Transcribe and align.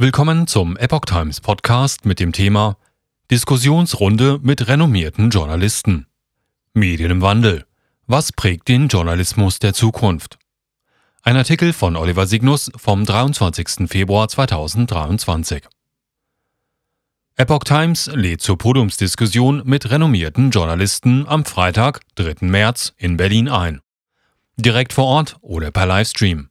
Willkommen 0.00 0.46
zum 0.46 0.76
Epoch 0.76 1.06
Times 1.06 1.40
Podcast 1.40 2.04
mit 2.04 2.20
dem 2.20 2.30
Thema 2.30 2.76
Diskussionsrunde 3.32 4.38
mit 4.40 4.68
renommierten 4.68 5.30
Journalisten. 5.30 6.06
Medien 6.72 7.10
im 7.10 7.20
Wandel. 7.20 7.66
Was 8.06 8.30
prägt 8.30 8.68
den 8.68 8.86
Journalismus 8.86 9.58
der 9.58 9.74
Zukunft? 9.74 10.38
Ein 11.22 11.36
Artikel 11.36 11.72
von 11.72 11.96
Oliver 11.96 12.28
Signus 12.28 12.70
vom 12.76 13.04
23. 13.04 13.88
Februar 13.88 14.28
2023. 14.28 15.64
Epoch 17.34 17.64
Times 17.64 18.08
lädt 18.14 18.40
zur 18.40 18.56
Podiumsdiskussion 18.56 19.62
mit 19.64 19.90
renommierten 19.90 20.52
Journalisten 20.52 21.26
am 21.26 21.44
Freitag, 21.44 22.02
3. 22.14 22.46
März 22.46 22.94
in 22.98 23.16
Berlin 23.16 23.48
ein. 23.48 23.80
Direkt 24.54 24.92
vor 24.92 25.06
Ort 25.06 25.38
oder 25.40 25.72
per 25.72 25.86
Livestream 25.86 26.50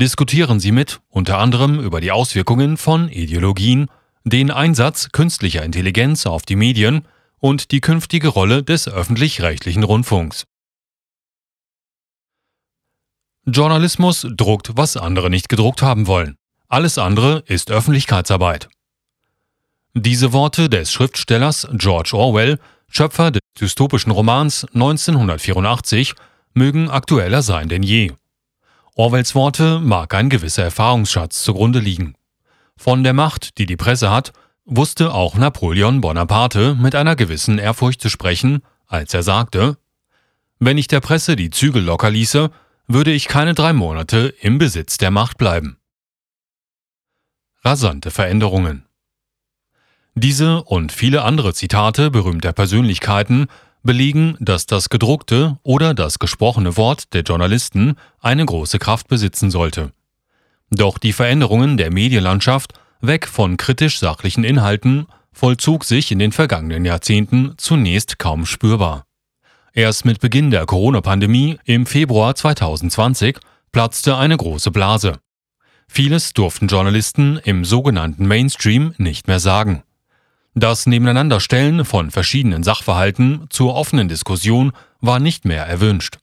diskutieren 0.00 0.60
sie 0.60 0.72
mit, 0.72 1.00
unter 1.08 1.38
anderem 1.38 1.80
über 1.80 2.00
die 2.00 2.12
Auswirkungen 2.12 2.76
von 2.76 3.08
Ideologien, 3.08 3.88
den 4.24 4.50
Einsatz 4.50 5.10
künstlicher 5.12 5.64
Intelligenz 5.64 6.26
auf 6.26 6.42
die 6.42 6.56
Medien 6.56 7.06
und 7.38 7.72
die 7.72 7.80
künftige 7.80 8.28
Rolle 8.28 8.62
des 8.62 8.88
öffentlich-rechtlichen 8.88 9.82
Rundfunks. 9.82 10.44
Journalismus 13.44 14.26
druckt, 14.30 14.76
was 14.76 14.96
andere 14.96 15.30
nicht 15.30 15.48
gedruckt 15.48 15.82
haben 15.82 16.06
wollen. 16.06 16.36
Alles 16.68 16.98
andere 16.98 17.42
ist 17.46 17.70
Öffentlichkeitsarbeit. 17.70 18.68
Diese 19.94 20.32
Worte 20.32 20.68
des 20.68 20.92
Schriftstellers 20.92 21.66
George 21.72 22.10
Orwell, 22.12 22.58
Schöpfer 22.88 23.30
des 23.30 23.40
dystopischen 23.58 24.12
Romans 24.12 24.66
1984, 24.74 26.14
mögen 26.52 26.90
aktueller 26.90 27.42
sein 27.42 27.68
denn 27.68 27.82
je. 27.82 28.12
Orwells 28.98 29.36
Worte 29.36 29.78
mag 29.78 30.12
ein 30.12 30.28
gewisser 30.28 30.64
Erfahrungsschatz 30.64 31.44
zugrunde 31.44 31.78
liegen. 31.78 32.16
Von 32.76 33.04
der 33.04 33.12
Macht, 33.12 33.56
die 33.58 33.64
die 33.64 33.76
Presse 33.76 34.10
hat, 34.10 34.32
wusste 34.64 35.14
auch 35.14 35.36
Napoleon 35.36 36.00
Bonaparte 36.00 36.74
mit 36.74 36.96
einer 36.96 37.14
gewissen 37.14 37.58
Ehrfurcht 37.58 38.00
zu 38.00 38.10
sprechen, 38.10 38.60
als 38.88 39.14
er 39.14 39.22
sagte, 39.22 39.78
wenn 40.58 40.78
ich 40.78 40.88
der 40.88 40.98
Presse 40.98 41.36
die 41.36 41.50
Zügel 41.50 41.84
locker 41.84 42.10
ließe, 42.10 42.50
würde 42.88 43.12
ich 43.12 43.28
keine 43.28 43.54
drei 43.54 43.72
Monate 43.72 44.34
im 44.40 44.58
Besitz 44.58 44.96
der 44.96 45.12
Macht 45.12 45.38
bleiben. 45.38 45.78
Rasante 47.62 48.10
Veränderungen 48.10 48.84
Diese 50.16 50.64
und 50.64 50.90
viele 50.90 51.22
andere 51.22 51.54
Zitate 51.54 52.10
berühmter 52.10 52.52
Persönlichkeiten 52.52 53.46
belegen, 53.82 54.36
dass 54.40 54.66
das 54.66 54.88
gedruckte 54.88 55.58
oder 55.62 55.94
das 55.94 56.18
gesprochene 56.18 56.76
Wort 56.76 57.12
der 57.14 57.22
Journalisten 57.22 57.96
eine 58.20 58.44
große 58.44 58.78
Kraft 58.78 59.08
besitzen 59.08 59.50
sollte. 59.50 59.92
Doch 60.70 60.98
die 60.98 61.12
Veränderungen 61.12 61.76
der 61.76 61.92
Medienlandschaft 61.92 62.74
weg 63.00 63.26
von 63.26 63.56
kritisch 63.56 63.98
sachlichen 63.98 64.44
Inhalten 64.44 65.06
vollzog 65.32 65.84
sich 65.84 66.10
in 66.10 66.18
den 66.18 66.32
vergangenen 66.32 66.84
Jahrzehnten 66.84 67.54
zunächst 67.56 68.18
kaum 68.18 68.44
spürbar. 68.44 69.04
Erst 69.72 70.04
mit 70.04 70.20
Beginn 70.20 70.50
der 70.50 70.66
Corona-Pandemie 70.66 71.58
im 71.64 71.86
Februar 71.86 72.34
2020 72.34 73.38
platzte 73.70 74.16
eine 74.16 74.36
große 74.36 74.70
Blase. 74.70 75.20
Vieles 75.86 76.32
durften 76.32 76.66
Journalisten 76.66 77.38
im 77.44 77.64
sogenannten 77.64 78.26
Mainstream 78.26 78.94
nicht 78.98 79.28
mehr 79.28 79.40
sagen. 79.40 79.82
Das 80.60 80.86
Nebeneinanderstellen 80.86 81.84
von 81.84 82.10
verschiedenen 82.10 82.64
Sachverhalten 82.64 83.46
zur 83.48 83.76
offenen 83.76 84.08
Diskussion 84.08 84.72
war 85.00 85.20
nicht 85.20 85.44
mehr 85.44 85.64
erwünscht. 85.64 86.18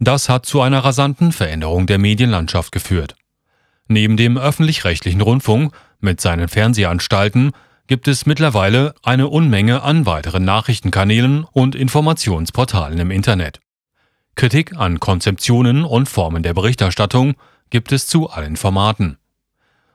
Das 0.00 0.28
hat 0.28 0.46
zu 0.46 0.62
einer 0.62 0.80
rasanten 0.80 1.30
Veränderung 1.30 1.86
der 1.86 1.98
Medienlandschaft 1.98 2.72
geführt. 2.72 3.14
Neben 3.86 4.16
dem 4.16 4.36
öffentlich-rechtlichen 4.36 5.20
Rundfunk 5.20 5.72
mit 6.00 6.20
seinen 6.20 6.48
Fernsehanstalten 6.48 7.52
gibt 7.86 8.08
es 8.08 8.26
mittlerweile 8.26 8.96
eine 9.04 9.28
Unmenge 9.28 9.82
an 9.82 10.06
weiteren 10.06 10.44
Nachrichtenkanälen 10.44 11.44
und 11.44 11.76
Informationsportalen 11.76 12.98
im 12.98 13.12
Internet. 13.12 13.60
Kritik 14.34 14.76
an 14.76 14.98
Konzeptionen 14.98 15.84
und 15.84 16.08
Formen 16.08 16.42
der 16.42 16.54
Berichterstattung 16.54 17.34
gibt 17.70 17.92
es 17.92 18.08
zu 18.08 18.28
allen 18.28 18.56
Formaten. 18.56 19.18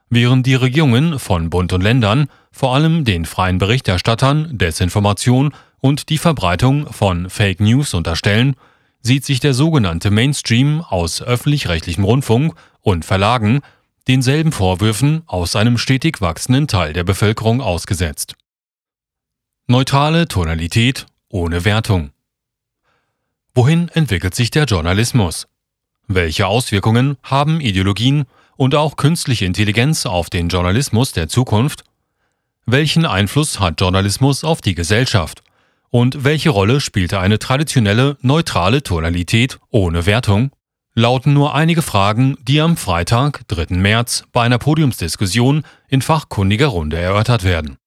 Während 0.09 0.45
die 0.45 0.55
Regierungen 0.55 1.19
von 1.19 1.49
Bund 1.49 1.73
und 1.73 1.83
Ländern 1.83 2.29
vor 2.57 2.73
allem 2.73 3.05
den 3.05 3.25
freien 3.25 3.59
Berichterstattern 3.59 4.57
Desinformation 4.57 5.53
und 5.79 6.09
die 6.09 6.17
Verbreitung 6.17 6.91
von 6.91 7.29
Fake 7.29 7.59
News 7.59 7.93
unterstellen, 7.93 8.55
sieht 8.99 9.25
sich 9.25 9.39
der 9.39 9.53
sogenannte 9.53 10.09
Mainstream 10.09 10.81
aus 10.81 11.21
öffentlich-rechtlichem 11.21 12.03
Rundfunk 12.03 12.55
und 12.81 13.05
Verlagen 13.05 13.61
denselben 14.07 14.51
Vorwürfen 14.51 15.21
aus 15.27 15.55
einem 15.55 15.77
stetig 15.77 16.19
wachsenden 16.19 16.67
Teil 16.67 16.93
der 16.93 17.03
Bevölkerung 17.03 17.61
ausgesetzt. 17.61 18.35
Neutrale 19.67 20.27
Tonalität 20.27 21.05
ohne 21.29 21.63
Wertung. 21.63 22.09
Wohin 23.53 23.89
entwickelt 23.89 24.33
sich 24.33 24.49
der 24.49 24.63
Journalismus? 24.63 25.47
Welche 26.07 26.47
Auswirkungen 26.47 27.17
haben 27.21 27.61
Ideologien 27.61 28.25
und 28.55 28.73
auch 28.73 28.95
künstliche 28.95 29.45
Intelligenz 29.45 30.07
auf 30.07 30.31
den 30.31 30.47
Journalismus 30.47 31.11
der 31.11 31.27
Zukunft? 31.27 31.83
Welchen 32.69 33.05
Einfluss 33.05 33.61
hat 33.61 33.79
Journalismus 33.79 34.43
auf 34.43 34.59
die 34.59 34.75
Gesellschaft? 34.75 35.41
Und 35.89 36.25
welche 36.25 36.49
Rolle 36.49 36.81
spielte 36.81 37.21
eine 37.21 37.39
traditionelle, 37.39 38.17
neutrale 38.19 38.83
Tonalität 38.83 39.57
ohne 39.69 40.05
Wertung? 40.05 40.51
Lauten 40.93 41.31
nur 41.31 41.55
einige 41.55 41.81
Fragen, 41.81 42.35
die 42.41 42.59
am 42.59 42.75
Freitag, 42.75 43.47
3. 43.47 43.73
März, 43.77 44.25
bei 44.33 44.43
einer 44.43 44.57
Podiumsdiskussion 44.57 45.63
in 45.87 46.01
fachkundiger 46.01 46.67
Runde 46.67 46.97
erörtert 46.97 47.45
werden. 47.45 47.77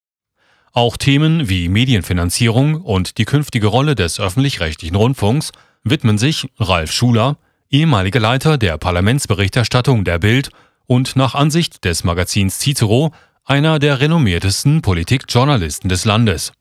Auch 0.72 0.96
Themen 0.96 1.50
wie 1.50 1.68
Medienfinanzierung 1.68 2.80
und 2.80 3.18
die 3.18 3.26
künftige 3.26 3.66
Rolle 3.66 3.94
des 3.94 4.18
öffentlich-rechtlichen 4.18 4.96
Rundfunks 4.96 5.52
widmen 5.84 6.16
sich 6.16 6.48
Ralf 6.58 6.90
Schuler, 6.90 7.36
ehemaliger 7.68 8.20
Leiter 8.20 8.56
der 8.56 8.78
Parlamentsberichterstattung 8.78 10.04
der 10.04 10.18
Bild 10.18 10.48
und 10.86 11.16
nach 11.16 11.34
Ansicht 11.34 11.84
des 11.84 12.02
Magazins 12.02 12.60
Cicero 12.60 13.12
einer 13.50 13.80
der 13.80 13.98
renommiertesten 13.98 14.80
Politikjournalisten 14.80 15.88
des 15.88 16.04
Landes. 16.04 16.52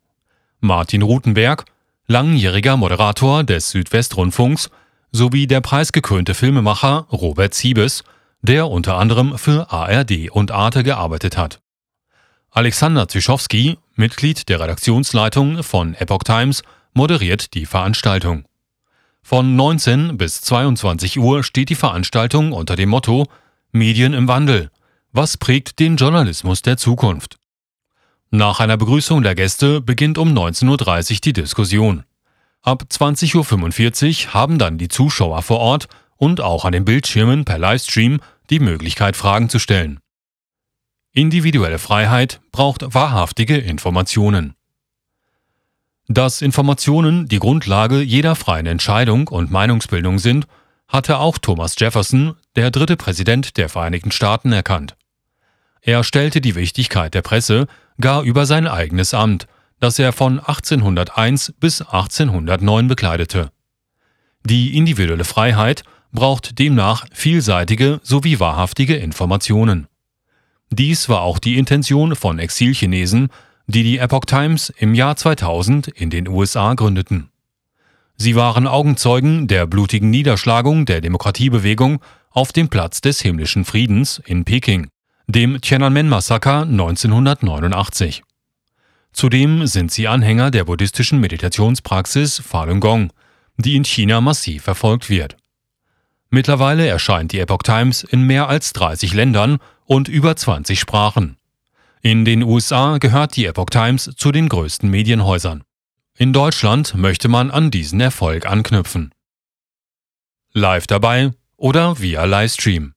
Martin 0.60 1.04
Rutenberg, 1.04 1.66
langjähriger 2.08 2.78
Moderator 2.78 3.44
des 3.44 3.70
Südwestrundfunks, 3.70 4.72
sowie 5.12 5.46
der 5.46 5.62
preisgekrönte 5.62 6.34
Filmemacher 6.34 7.06
Robert 7.12 7.54
Siebes, 7.54 8.04
der 8.42 8.70
unter 8.70 8.98
anderem 8.98 9.38
für 9.38 9.72
ARD 9.72 10.32
und 10.32 10.50
Arte 10.50 10.82
gearbeitet 10.82 11.38
hat. 11.38 11.60
Alexander 12.50 13.08
Zischowski, 13.08 13.78
Mitglied 13.94 14.50
der 14.50 14.60
Redaktionsleitung 14.60 15.62
von 15.62 15.94
Epoch 15.94 16.24
Times, 16.24 16.64
moderiert 16.94 17.54
die 17.54 17.68
Veranstaltung. 17.68 18.46
Von 19.22 19.56
19 19.56 20.18
bis 20.18 20.42
22 20.42 21.20
Uhr 21.20 21.44
steht 21.44 21.70
die 21.70 21.76
Veranstaltung 21.76 22.52
unter 22.52 22.76
dem 22.76 22.90
Motto 22.90 23.28
Medien 23.72 24.14
im 24.14 24.28
Wandel 24.28 24.72
was 25.12 25.38
prägt 25.38 25.80
den 25.80 25.96
Journalismus 25.96 26.62
der 26.62 26.78
Zukunft? 26.78 27.38
Nach 28.32 28.60
einer 28.60 28.78
Begrüßung 28.78 29.24
der 29.24 29.34
Gäste 29.34 29.82
beginnt 29.82 30.18
um 30.18 30.38
19.30 30.38 31.14
Uhr 31.14 31.20
die 31.24 31.34
Diskussion. 31.34 32.04
Ab 32.62 32.84
20.45 32.92 34.28
Uhr 34.28 34.34
haben 34.34 34.60
dann 34.60 34.78
die 34.78 34.88
Zuschauer 34.88 35.42
vor 35.42 35.60
Ort 35.60 35.88
und 36.18 36.42
auch 36.42 36.66
an 36.66 36.74
den 36.74 36.86
Bildschirmen 36.86 37.46
per 37.46 37.58
Livestream 37.58 38.20
die 38.50 38.60
Möglichkeit, 38.60 39.16
Fragen 39.16 39.50
zu 39.50 39.58
stellen. 39.58 40.00
Individuelle 41.12 41.80
Freiheit 41.80 42.40
braucht 42.52 42.94
wahrhaftige 42.94 43.58
Informationen. 43.58 44.54
Dass 46.08 46.42
Informationen 46.42 47.28
die 47.28 47.40
Grundlage 47.40 48.02
jeder 48.02 48.36
freien 48.36 48.66
Entscheidung 48.66 49.28
und 49.28 49.52
Meinungsbildung 49.52 50.20
sind, 50.20 50.48
hatte 50.88 51.20
auch 51.20 51.38
Thomas 51.38 51.76
Jefferson, 51.78 52.36
der 52.56 52.72
dritte 52.72 52.98
Präsident 52.98 53.58
der 53.58 53.70
Vereinigten 53.70 54.12
Staaten, 54.12 54.52
erkannt. 54.52 54.96
Er 55.82 56.04
stellte 56.04 56.42
die 56.42 56.56
Wichtigkeit 56.56 57.14
der 57.14 57.22
Presse 57.22 57.68
gar 58.00 58.24
über 58.24 58.46
sein 58.46 58.68
eigenes 58.68 59.14
Amt, 59.14 59.48
das 59.80 59.98
er 60.00 60.12
von 60.12 60.40
1801 60.40 61.54
bis 61.60 61.82
1809 61.82 62.88
bekleidete. 62.88 63.52
Die 64.46 64.78
individuelle 64.78 65.24
Freiheit 65.24 65.84
braucht 66.12 66.60
demnach 66.60 67.06
vielseitige 67.14 68.00
sowie 68.04 68.40
wahrhaftige 68.40 68.96
Informationen. 68.96 69.88
Dies 70.72 71.10
war 71.10 71.22
auch 71.22 71.40
die 71.40 71.58
Intention 71.58 72.16
von 72.16 72.40
Exilchinesen, 72.40 73.30
die 73.68 73.84
die 73.84 73.98
Epoch 74.00 74.26
Times 74.26 74.70
im 74.78 74.94
Jahr 74.94 75.16
2000 75.16 75.88
in 75.88 76.10
den 76.10 76.28
USA 76.28 76.74
gründeten. 76.74 77.30
Sie 78.16 78.36
waren 78.36 78.68
Augenzeugen 78.68 79.48
der 79.48 79.66
blutigen 79.66 80.10
Niederschlagung 80.10 80.86
der 80.86 81.02
Demokratiebewegung 81.02 82.02
auf 82.32 82.52
dem 82.52 82.68
Platz 82.68 83.02
des 83.02 83.22
himmlischen 83.22 83.66
Friedens 83.66 84.22
in 84.26 84.44
Peking 84.44 84.90
dem 85.30 85.62
Tiananmen-Massaker 85.62 86.64
1989. 86.64 88.24
Zudem 89.14 89.68
sind 89.68 89.92
sie 89.92 90.08
Anhänger 90.08 90.50
der 90.50 90.64
buddhistischen 90.64 91.20
Meditationspraxis 91.20 92.40
Falun 92.40 92.80
Gong, 92.80 93.14
die 93.56 93.76
in 93.76 93.86
China 93.86 94.22
massiv 94.22 94.64
verfolgt 94.64 95.08
wird. 95.08 95.38
Mittlerweile 96.32 96.88
erscheint 96.88 97.32
die 97.32 97.40
Epoch 97.40 97.62
Times 97.62 98.02
in 98.02 98.24
mehr 98.24 98.50
als 98.50 98.74
30 98.74 99.14
Ländern 99.14 99.60
und 99.86 100.08
über 100.08 100.36
20 100.36 100.80
Sprachen. 100.80 101.38
In 102.02 102.26
den 102.26 102.42
USA 102.42 102.98
gehört 102.98 103.36
die 103.36 103.46
Epoch 103.46 103.70
Times 103.70 104.10
zu 104.18 104.32
den 104.32 104.50
größten 104.50 104.90
Medienhäusern. 104.90 105.64
In 106.18 106.34
Deutschland 106.34 106.96
möchte 106.96 107.28
man 107.28 107.52
an 107.52 107.70
diesen 107.70 108.02
Erfolg 108.02 108.48
anknüpfen. 108.48 109.14
Live 110.54 110.88
dabei 110.88 111.34
oder 111.56 112.00
via 112.00 112.26
Livestream. 112.26 112.94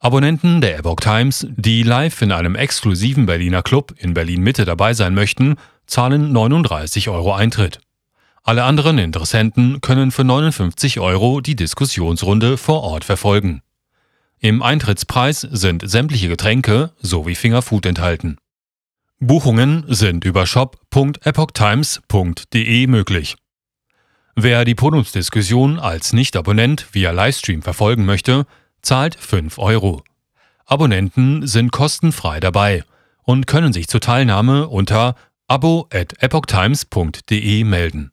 Abonnenten 0.00 0.60
der 0.60 0.78
Epoch 0.78 1.00
Times, 1.00 1.44
die 1.50 1.82
live 1.82 2.22
in 2.22 2.30
einem 2.30 2.54
exklusiven 2.54 3.26
Berliner 3.26 3.64
Club 3.64 3.92
in 3.98 4.14
Berlin 4.14 4.42
Mitte 4.42 4.64
dabei 4.64 4.94
sein 4.94 5.12
möchten, 5.12 5.56
zahlen 5.86 6.32
39 6.32 7.08
Euro 7.08 7.34
Eintritt. 7.34 7.80
Alle 8.44 8.62
anderen 8.62 8.98
Interessenten 8.98 9.80
können 9.80 10.12
für 10.12 10.22
59 10.22 11.00
Euro 11.00 11.40
die 11.40 11.56
Diskussionsrunde 11.56 12.56
vor 12.56 12.84
Ort 12.84 13.02
verfolgen. 13.02 13.60
Im 14.38 14.62
Eintrittspreis 14.62 15.40
sind 15.40 15.82
sämtliche 15.84 16.28
Getränke 16.28 16.92
sowie 17.00 17.34
Fingerfood 17.34 17.84
enthalten. 17.84 18.36
Buchungen 19.18 19.84
sind 19.88 20.24
über 20.24 20.46
shop.epochtimes.de 20.46 22.86
möglich. 22.86 23.34
Wer 24.36 24.64
die 24.64 24.76
Podiumsdiskussion 24.76 25.80
als 25.80 26.12
Nicht-Abonnent 26.12 26.86
via 26.92 27.10
Livestream 27.10 27.62
verfolgen 27.62 28.04
möchte, 28.04 28.46
zahlt 28.82 29.14
5 29.14 29.58
Euro. 29.58 30.02
Abonnenten 30.66 31.46
sind 31.46 31.72
kostenfrei 31.72 32.40
dabei 32.40 32.84
und 33.22 33.46
können 33.46 33.72
sich 33.72 33.88
zur 33.88 34.00
Teilnahme 34.00 34.68
unter 34.68 35.14
abo 35.46 35.88
at 35.92 36.22
epochtimes.de 36.22 37.64
melden. 37.64 38.10